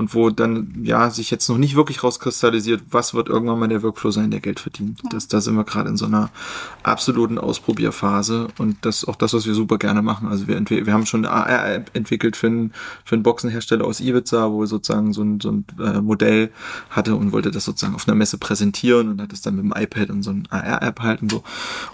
[0.00, 3.82] und wo dann ja sich jetzt noch nicht wirklich rauskristallisiert, was wird irgendwann mal der
[3.82, 4.98] Workflow sein, der Geld verdient.
[5.04, 5.10] Ja.
[5.10, 6.30] Das, da sind wir gerade in so einer
[6.82, 10.28] absoluten Ausprobierphase und das ist auch das, was wir super gerne machen.
[10.28, 12.72] Also wir, wir haben schon eine AR-App entwickelt für einen,
[13.04, 16.50] für einen Boxenhersteller aus Ibiza, wo er sozusagen so ein, so ein äh, Modell
[16.88, 19.74] hatte und wollte das sozusagen auf einer Messe präsentieren und hat es dann mit dem
[19.76, 21.44] iPad und so ein AR-App halten so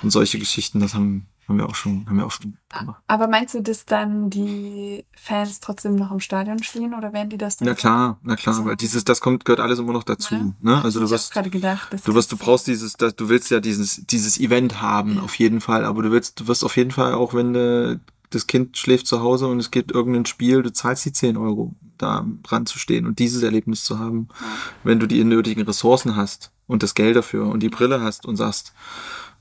[0.04, 3.02] und solche Geschichten, das haben haben wir auch schon, haben wir auch schon gemacht.
[3.06, 7.38] Aber meinst du, dass dann die Fans trotzdem noch im Stadion stehen oder werden die
[7.38, 7.68] das dann?
[7.68, 10.34] Na klar, na klar, weil dieses, das kommt, gehört alles immer noch dazu.
[10.34, 10.82] Ja, ne?
[10.82, 14.04] Also du wirst, gerade gedacht, du wirst, du brauchst dieses, das, du willst ja dieses,
[14.06, 15.22] dieses Event haben, ja.
[15.22, 15.84] auf jeden Fall.
[15.84, 19.20] Aber du willst, du wirst auf jeden Fall auch, wenn du, das Kind schläft zu
[19.20, 23.06] Hause und es gibt irgendein Spiel, du zahlst die 10 Euro, da dran zu stehen
[23.06, 24.46] und dieses Erlebnis zu haben, ja.
[24.82, 28.36] wenn du die nötigen Ressourcen hast und das Geld dafür und die Brille hast und
[28.36, 28.74] sagst,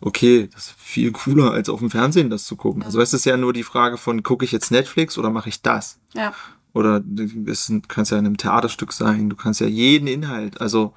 [0.02, 2.84] okay, das ist viel cooler, als auf dem Fernsehen das zu gucken.
[2.84, 5.62] Also es ist ja nur die Frage von, gucke ich jetzt Netflix oder mache ich
[5.62, 6.00] das?
[6.14, 6.34] Ja.
[6.74, 7.02] Oder
[7.48, 10.94] es kannst ja in einem Theaterstück sein, du kannst ja jeden Inhalt, also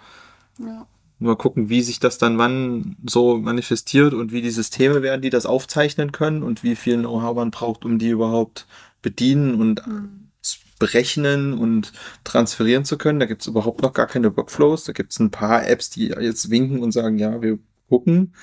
[0.59, 0.87] ja.
[1.21, 5.31] nur gucken, wie sich das dann wann so manifestiert und wie die Systeme werden, die
[5.31, 8.67] das aufzeichnen können und wie viel Know-how man braucht, um die überhaupt
[9.03, 10.29] bedienen und mhm
[10.79, 11.93] berechnen und
[12.25, 13.21] transferieren zu können.
[13.21, 14.85] Da gibt es überhaupt noch gar keine Workflows.
[14.85, 17.59] Da gibt es ein paar Apps, die jetzt winken und sagen, ja, wir
[17.89, 18.35] gucken.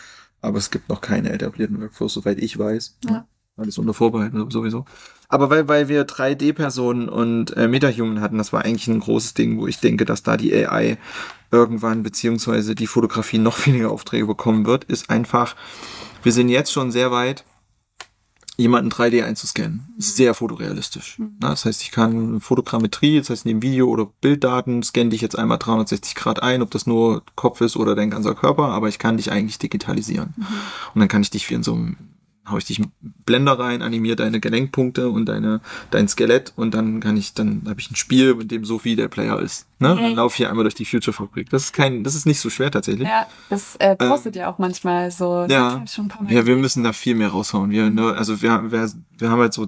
[0.41, 2.97] Aber es gibt noch keine etablierten Workflows, soweit ich weiß.
[3.09, 3.27] Ja.
[3.57, 4.85] Alles unter Vorbehalt sowieso.
[5.29, 9.59] Aber weil, weil wir 3D-Personen und äh, Metahuman hatten, das war eigentlich ein großes Ding,
[9.59, 10.97] wo ich denke, dass da die AI
[11.51, 15.55] irgendwann beziehungsweise die Fotografie noch weniger Aufträge bekommen wird, ist einfach,
[16.23, 17.45] wir sind jetzt schon sehr weit,
[18.57, 19.93] jemanden 3D einzuscannen.
[19.97, 21.19] Sehr fotorealistisch.
[21.19, 21.35] Mhm.
[21.39, 25.57] Das heißt, ich kann Fotogrammetrie, das heißt neben Video oder Bilddaten, scanne dich jetzt einmal
[25.57, 29.17] 360 Grad ein, ob das nur Kopf ist oder dein ganzer Körper, aber ich kann
[29.17, 30.33] dich eigentlich digitalisieren.
[30.37, 30.45] Mhm.
[30.93, 31.97] Und dann kann ich dich wie in so einem
[32.49, 32.81] hau ich dich
[33.25, 37.79] Blender rein, animiere deine Gelenkpunkte und deine dein Skelett und dann kann ich, dann habe
[37.79, 39.67] ich ein Spiel, mit dem Sophie der Player ist.
[39.79, 39.91] Ne?
[39.91, 40.01] Okay.
[40.01, 41.49] Dann laufe ich hier einmal durch die Future Fabrik.
[41.49, 43.07] Das ist kein, das ist nicht so schwer tatsächlich.
[43.07, 45.45] Ja, das äh, postet äh, ja auch manchmal so.
[45.49, 45.83] Ja,
[46.29, 47.71] ja, wir müssen da viel mehr raushauen.
[47.71, 49.67] Wir, also wir, wir, wir haben halt so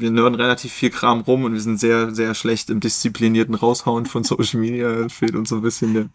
[0.00, 4.06] wir nörden relativ viel Kram rum und wir sind sehr, sehr schlecht im disziplinierten Raushauen
[4.06, 5.08] von Social Media.
[5.08, 6.08] Fehlt uns so ein bisschen der,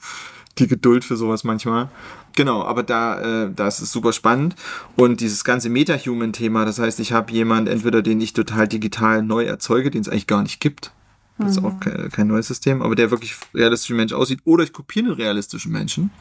[0.57, 1.89] die Geduld für sowas manchmal.
[2.35, 4.55] Genau, aber da, äh, da ist es super spannend.
[4.95, 9.45] Und dieses ganze Meta-Human-Thema, das heißt, ich habe jemand, entweder den ich total digital neu
[9.45, 10.91] erzeuge, den es eigentlich gar nicht gibt.
[11.37, 11.79] Das ist auch mhm.
[11.81, 14.39] kein, kein, neues System, aber der wirklich realistisch Mensch aussieht.
[14.45, 16.11] Oder ich kopiere einen realistischen Menschen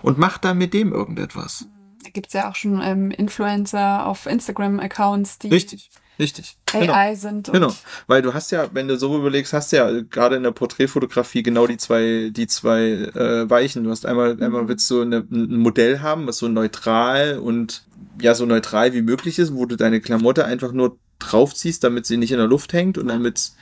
[0.00, 1.66] und mache dann mit dem irgendetwas.
[2.02, 6.56] Da gibt es ja auch schon ähm, Influencer auf Instagram-Accounts, die Richtig Richtig.
[6.72, 7.14] AI genau.
[7.14, 7.52] sind.
[7.52, 7.74] Genau.
[8.06, 11.66] Weil du hast ja, wenn du so überlegst, hast ja gerade in der Porträtfotografie genau
[11.66, 13.84] die zwei, die zwei äh, Weichen.
[13.84, 14.42] Du hast einmal, mhm.
[14.42, 17.84] einmal willst du eine, ein Modell haben, was so neutral und
[18.20, 22.16] ja, so neutral wie möglich ist, wo du deine Klamotte einfach nur draufziehst, damit sie
[22.16, 23.52] nicht in der Luft hängt und damit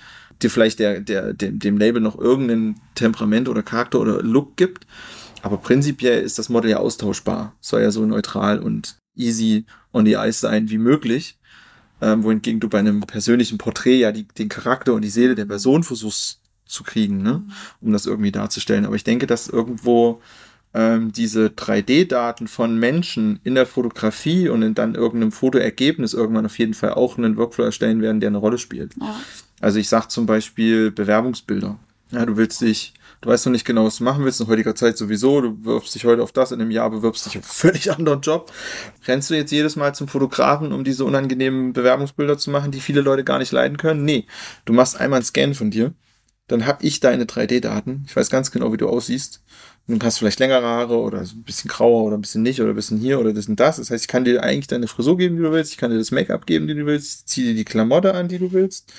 [0.43, 4.87] dir vielleicht der, der, dem, dem Label noch irgendein Temperament oder Charakter oder Look gibt.
[5.43, 7.55] Aber prinzipiell ist das Modell ja austauschbar.
[7.61, 11.39] Soll ja so neutral und easy on the ice sein wie möglich
[12.03, 15.47] ähm, wohingegen du bei einem persönlichen Porträt ja die, den Charakter und die Seele der
[15.47, 17.43] Person versuchst zu kriegen, ne?
[17.81, 18.85] um das irgendwie darzustellen.
[18.85, 20.21] Aber ich denke, dass irgendwo
[20.75, 26.59] ähm, diese 3D-Daten von Menschen in der Fotografie und in dann irgendeinem Fotoergebnis irgendwann auf
[26.59, 28.95] jeden Fall auch einen Workflow erstellen werden, der eine Rolle spielt.
[29.01, 29.15] Ja.
[29.61, 31.79] Also ich sag zum Beispiel Bewerbungsbilder.
[32.13, 34.75] Ja, du willst dich du weißt noch nicht genau, was du machen willst, in heutiger
[34.75, 37.53] Zeit sowieso, du bewirbst dich heute auf das, in einem Jahr bewirbst dich auf einen
[37.73, 38.53] völlig anderen Job.
[39.07, 43.01] Rennst du jetzt jedes Mal zum Fotografen, um diese unangenehmen Bewerbungsbilder zu machen, die viele
[43.01, 44.05] Leute gar nicht leiden können?
[44.05, 44.27] Nee,
[44.67, 45.95] du machst einmal einen Scan von dir,
[46.49, 49.43] dann hab ich deine 3D-Daten, ich weiß ganz genau, wie du aussiehst,
[49.87, 52.77] du hast vielleicht längere Haare oder ein bisschen grauer oder ein bisschen nicht oder ein
[52.77, 53.77] bisschen hier oder das und das.
[53.77, 55.99] Das heißt, ich kann dir eigentlich deine Frisur geben, die du willst, ich kann dir
[55.99, 58.93] das Make-up geben, die du willst, zieh dir die Klamotte an, die du willst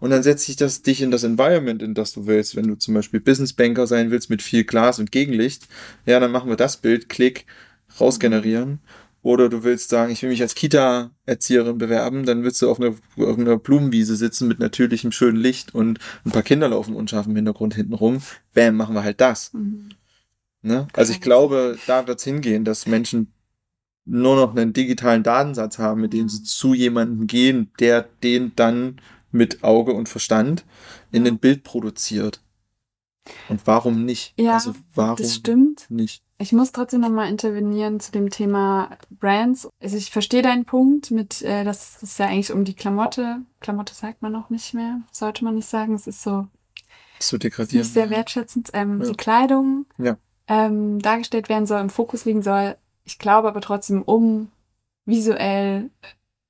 [0.00, 2.56] und dann setze ich das, dich in das Environment, in das du willst.
[2.56, 5.68] Wenn du zum Beispiel Business Banker sein willst mit viel Glas und Gegenlicht,
[6.06, 7.46] ja, dann machen wir das Bild, Klick,
[8.00, 8.80] rausgenerieren.
[9.22, 12.94] Oder du willst sagen, ich will mich als Kita-Erzieherin bewerben, dann willst du auf einer,
[13.18, 17.36] auf einer Blumenwiese sitzen mit natürlichem schönen Licht und ein paar Kinder laufen unscharf im
[17.36, 18.22] Hintergrund hinten rum.
[18.54, 19.52] Bam, machen wir halt das.
[19.52, 19.90] Mhm.
[20.62, 20.88] Ne?
[20.94, 23.32] Also ich glaube, da wird es hingehen, dass Menschen
[24.06, 28.96] nur noch einen digitalen Datensatz haben, mit dem sie zu jemandem gehen, der den dann
[29.32, 30.64] mit Auge und Verstand
[31.12, 32.42] in ein Bild produziert.
[33.48, 34.32] Und warum nicht?
[34.38, 35.86] Ja, also warum das stimmt.
[35.90, 36.22] nicht?
[36.38, 39.68] Ich muss trotzdem nochmal intervenieren zu dem Thema Brands.
[39.80, 43.94] Also ich verstehe deinen Punkt mit, äh, dass es ja eigentlich um die Klamotte, Klamotte
[43.94, 45.94] sagt man auch nicht mehr, sollte man nicht sagen.
[45.94, 46.46] Es ist so
[47.22, 47.82] so degradieren.
[47.82, 48.70] Nicht sehr wertschätzend.
[48.72, 49.10] Ähm, Ja.
[49.10, 50.16] Die Kleidung Ja.
[50.48, 52.76] ähm, dargestellt werden soll, im Fokus liegen soll.
[53.04, 54.50] Ich glaube aber trotzdem, um
[55.04, 55.90] visuell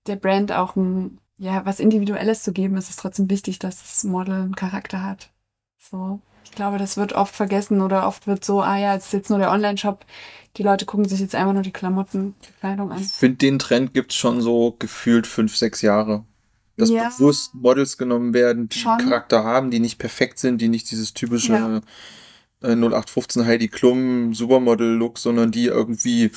[0.06, 4.04] der Brand auch ein, ja, was Individuelles zu geben, ist es trotzdem wichtig, dass das
[4.04, 5.30] Model einen Charakter hat.
[5.78, 6.20] So.
[6.44, 9.30] Ich glaube, das wird oft vergessen oder oft wird so, ah ja, es ist jetzt
[9.30, 10.04] nur der Online-Shop.
[10.56, 13.00] Die Leute gucken sich jetzt einfach nur die Klamotten, die Kleidung an.
[13.00, 16.24] Ich finde, den Trend gibt's schon so gefühlt fünf, sechs Jahre.
[16.76, 17.08] Dass Ja.
[17.08, 18.98] bewusst Models genommen werden, die Schon.
[18.98, 21.80] Charakter haben, die nicht perfekt sind, die nicht dieses typische Ja.
[22.62, 26.32] äh, 0815 Heidi Klum Supermodel-Look, sondern die irgendwie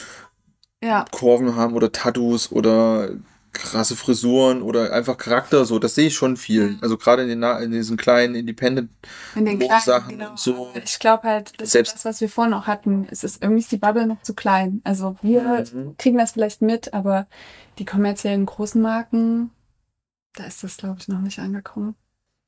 [0.82, 3.10] Ja, Kurven haben oder Tattoos oder
[3.54, 5.80] krasse Frisuren oder einfach Charakter so.
[5.80, 6.72] Das sehe ich schon viel.
[6.72, 6.80] Mhm.
[6.82, 8.89] Also gerade in, den, in diesen kleinen Independent
[9.36, 10.32] in den kleinen, Sachen genau.
[10.32, 10.70] und so.
[10.84, 13.08] Ich glaube halt, das Selbst- ist das, was wir vorhin auch hatten.
[13.12, 14.82] Es ist irgendwie ist die Bubble noch zu klein.
[14.84, 15.96] Also wir Mhm.
[15.98, 17.28] kriegen das vielleicht mit, aber
[17.80, 19.52] die kommerziellen großen Marken,
[20.36, 21.96] da ist das, glaube ich, noch nicht angekommen.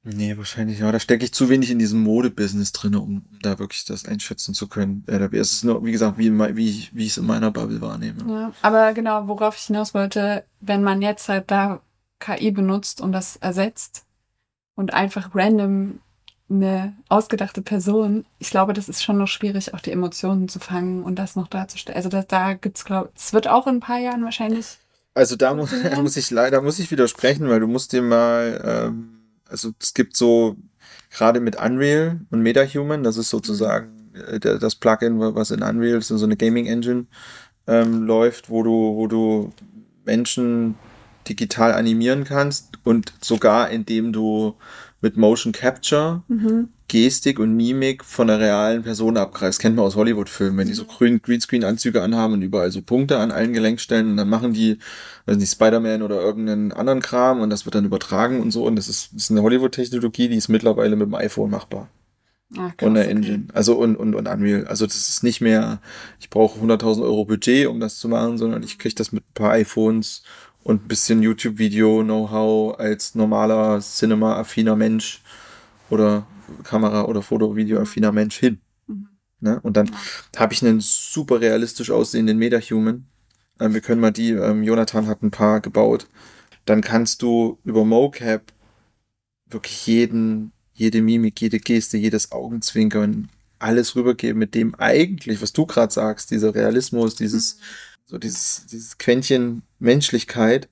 [0.07, 0.91] Nee, wahrscheinlich, ja.
[0.91, 4.67] Da stecke ich zu wenig in diesem Modebusiness drin, um da wirklich das einschätzen zu
[4.67, 5.03] können.
[5.07, 8.23] Es ist nur, wie gesagt, wie, wie, ich- wie ich es in meiner Bubble wahrnehme.
[8.31, 11.81] Ja, aber genau, worauf ich hinaus wollte, wenn man jetzt halt da
[12.19, 14.05] KI benutzt und das ersetzt
[14.75, 15.99] und einfach random
[16.47, 21.01] eine ausgedachte Person, ich glaube, das ist schon noch schwierig, auch die Emotionen zu fangen
[21.03, 21.97] und das noch darzustellen.
[21.97, 24.77] Also da, da gibt's, glaube es wird auch in ein paar Jahren wahrscheinlich.
[25.15, 29.14] Also da muss, muss ich leider muss ich widersprechen, weil du musst dir mal, ähm,
[29.49, 30.55] also es gibt so
[31.09, 36.23] gerade mit Unreal und MetaHuman, das ist sozusagen äh, das Plugin, was in Unreal, so
[36.23, 37.05] eine Gaming Engine
[37.67, 39.51] ähm, läuft, wo du, wo du
[40.05, 40.75] Menschen
[41.29, 44.55] digital animieren kannst und sogar indem du
[45.01, 46.69] mit Motion Capture Mhm.
[46.87, 49.59] Gestik und Mimik von der realen Person abgreifst.
[49.59, 53.31] Kennt man aus Hollywood-Filmen, wenn die so grün Greenscreen-Anzüge anhaben und überall so Punkte an
[53.31, 54.77] allen Gelenkstellen und dann machen die,
[55.25, 58.75] also die Spider-Man oder irgendeinen anderen Kram und das wird dann übertragen und so und
[58.75, 61.89] das ist, das ist eine Hollywood-Technologie, die ist mittlerweile mit dem iPhone machbar
[62.55, 63.11] Ah, krass, und der okay.
[63.11, 63.47] Engine.
[63.53, 64.67] Also und, und, und Unreal.
[64.67, 65.81] Also das ist nicht mehr,
[66.19, 69.33] ich brauche 100.000 Euro Budget, um das zu machen, sondern ich kriege das mit ein
[69.33, 70.21] paar iPhones
[70.65, 75.21] und ein bisschen YouTube-Video-Know-how als normaler Cinema-affiner Mensch
[75.91, 76.25] oder
[76.63, 78.59] Kamera- oder Foto-Video-affiner Mensch hin.
[78.87, 79.09] Mhm.
[79.41, 79.59] Ne?
[79.61, 79.91] Und dann
[80.35, 83.05] habe ich einen super realistisch aussehenden Metahuman.
[83.59, 86.07] Ähm, wir können mal die, ähm, Jonathan hat ein paar gebaut.
[86.65, 88.51] Dann kannst du über MoCap
[89.45, 95.67] wirklich jeden, jede Mimik, jede Geste, jedes Augenzwinkern, alles rübergeben, mit dem eigentlich, was du
[95.67, 97.59] gerade sagst, dieser Realismus, dieses,
[98.07, 100.69] so dieses, dieses Quäntchen Menschlichkeit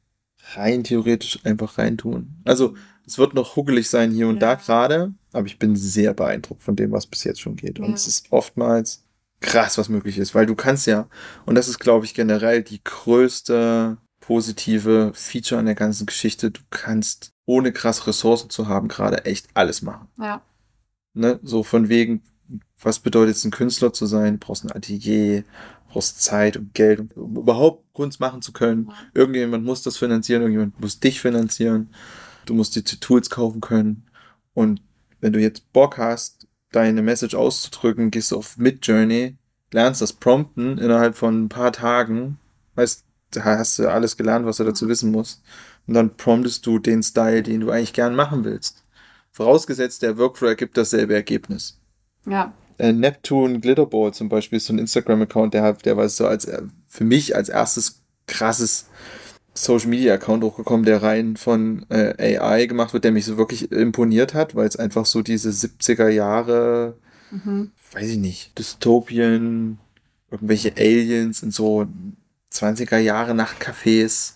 [0.55, 2.35] rein theoretisch einfach reintun.
[2.45, 4.55] Also es wird noch huckelig sein hier und da Ja.
[4.55, 7.79] gerade, aber ich bin sehr beeindruckt von dem, was bis jetzt schon geht.
[7.79, 7.93] Und Ja.
[7.93, 9.03] es ist oftmals
[9.39, 11.07] krass, was möglich ist, weil du kannst ja,
[11.45, 16.61] und das ist, glaube ich, generell die größte positive Feature an der ganzen Geschichte, du
[16.69, 20.07] kannst, ohne krass Ressourcen zu haben, gerade echt alles machen.
[20.19, 20.41] Ja,
[21.15, 21.39] Ne?
[21.43, 22.23] So von wegen,
[22.81, 24.39] was bedeutet es, ein Künstler zu sein?
[24.39, 25.43] Du brauchst ein Atelier,
[25.93, 28.91] brauchst Zeit und Geld, um überhaupt Kunst machen zu können.
[29.13, 31.93] Irgendjemand muss das finanzieren, irgendjemand muss dich finanzieren.
[32.45, 34.07] Du musst dir die Tools kaufen können.
[34.53, 34.81] Und
[35.21, 39.35] wenn du jetzt Bock hast, deine Message auszudrücken, gehst du auf Midjourney,
[39.71, 42.39] lernst das Prompten innerhalb von ein paar Tagen,
[42.75, 45.43] weißt, da hast du alles gelernt, was du dazu wissen musst.
[45.87, 48.83] Und dann promptest du den Style, den du eigentlich gern machen willst.
[49.31, 51.79] Vorausgesetzt, der Workflow ergibt dasselbe Ergebnis.
[52.25, 56.27] ja, Äh, Neptune Glitterball zum Beispiel ist so ein Instagram-Account, der hat, der war so
[56.27, 58.87] als, äh, für mich als erstes krasses
[59.53, 63.71] Social Media Account hochgekommen, der rein von äh, AI gemacht wird, der mich so wirklich
[63.71, 66.97] imponiert hat, weil es einfach so diese 70er Jahre,
[67.29, 67.71] mhm.
[67.91, 69.77] weiß ich nicht, Dystopien,
[70.31, 71.85] irgendwelche Aliens in so
[72.51, 74.33] 20er Jahre Nachtcafés,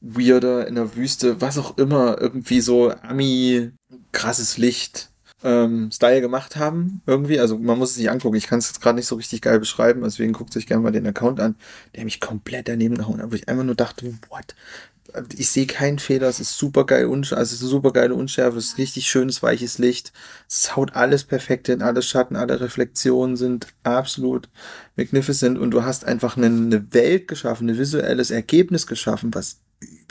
[0.00, 3.70] weirder in der Wüste, was auch immer, irgendwie so Ami,
[4.12, 5.07] krasses Licht,
[5.44, 7.40] ähm, Style gemacht haben, irgendwie.
[7.40, 8.36] Also man muss es sich angucken.
[8.36, 10.92] Ich kann es jetzt gerade nicht so richtig geil beschreiben, deswegen guckt sich gerne mal
[10.92, 11.56] den Account an,
[11.94, 14.54] der mich komplett daneben gehauen hat, wo ich einfach nur dachte, what?
[15.34, 18.66] Ich sehe keinen Fehler, es ist super geil, also es ist super geile Unschärfe, es
[18.66, 20.12] ist richtig schönes, weiches Licht.
[20.46, 24.50] Es haut alles perfekt hin, alle Schatten, alle Reflexionen sind absolut
[24.96, 29.60] magnificent und du hast einfach eine, eine Welt geschaffen, ein visuelles Ergebnis geschaffen, was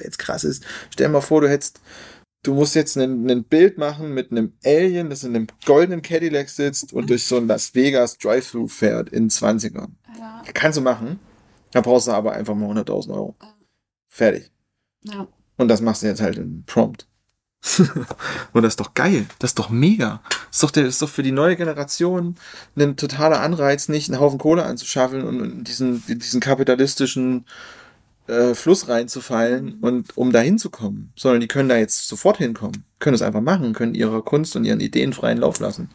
[0.02, 0.66] jetzt krass ist.
[0.90, 1.80] Stell dir mal vor, du hättest,
[2.44, 6.94] du musst jetzt ein, Bild machen mit einem Alien, das in einem goldenen Cadillac sitzt
[6.94, 9.90] und durch so ein Las Vegas Drive-Thru fährt in 20ern.
[10.18, 11.20] ja, Kannst du machen.
[11.72, 13.36] Da brauchst du aber einfach mal 100.000 Euro.
[14.08, 14.52] Fertig.
[15.04, 15.28] ja.
[15.58, 17.08] Und das machst du jetzt halt in Prompt.
[18.54, 19.26] und das ist doch geil.
[19.40, 20.22] Das ist doch mega.
[20.30, 22.36] Das ist doch, der, ist doch für die neue Generation
[22.76, 27.46] ein totaler Anreiz, nicht einen Haufen Kohle anzuschaffen und diesen, in diesen kapitalistischen
[28.28, 33.16] äh, Fluss reinzufallen und um da hinzukommen, sondern die können da jetzt sofort hinkommen, können
[33.16, 35.90] es einfach machen, können ihre Kunst und ihren Ideen freien Lauf lassen.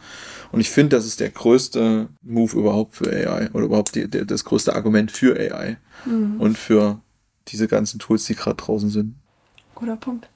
[0.50, 4.24] Und ich finde, das ist der größte Move überhaupt für AI oder überhaupt die, der,
[4.24, 6.40] das größte Argument für AI mhm.
[6.40, 7.00] und für
[7.48, 9.16] diese ganzen Tools, die gerade draußen sind.
[9.74, 10.28] Guter Punkt.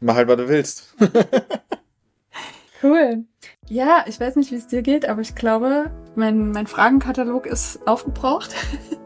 [0.00, 0.94] Mach halt, was du willst.
[2.82, 3.24] cool.
[3.68, 7.86] Ja, ich weiß nicht, wie es dir geht, aber ich glaube, mein, mein Fragenkatalog ist
[7.86, 8.54] aufgebraucht.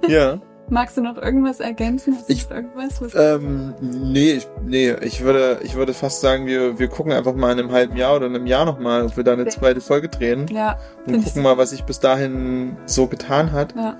[0.07, 0.41] Ja.
[0.71, 2.17] Magst du noch irgendwas ergänzen?
[2.17, 3.01] Hast ich, irgendwas?
[3.15, 7.53] Ähm, nee, ich, nee, ich würde, ich würde fast sagen, wir, wir gucken einfach mal
[7.53, 10.09] in einem halben Jahr oder in einem Jahr nochmal, ob wir da eine zweite Folge
[10.09, 10.47] drehen.
[10.49, 10.79] Ja.
[11.07, 13.75] Und gucken mal, was sich bis dahin so getan hat.
[13.77, 13.99] Ja.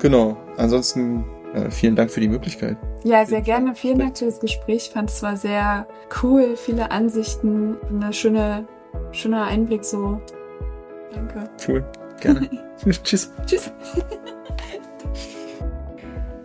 [0.00, 0.36] Genau.
[0.58, 2.76] Ansonsten, äh, vielen Dank für die Möglichkeit.
[3.04, 3.74] Ja, sehr gerne.
[3.74, 4.88] Vielen Dank für das Gespräch.
[4.88, 5.86] Ich fand es war sehr
[6.22, 8.66] cool, viele Ansichten, eine schöne,
[9.12, 10.20] schöner Einblick so.
[11.14, 11.48] Danke.
[11.66, 11.84] Cool.
[12.20, 12.50] Gerne.
[13.04, 13.32] Tschüss.
[13.46, 13.72] Tschüss.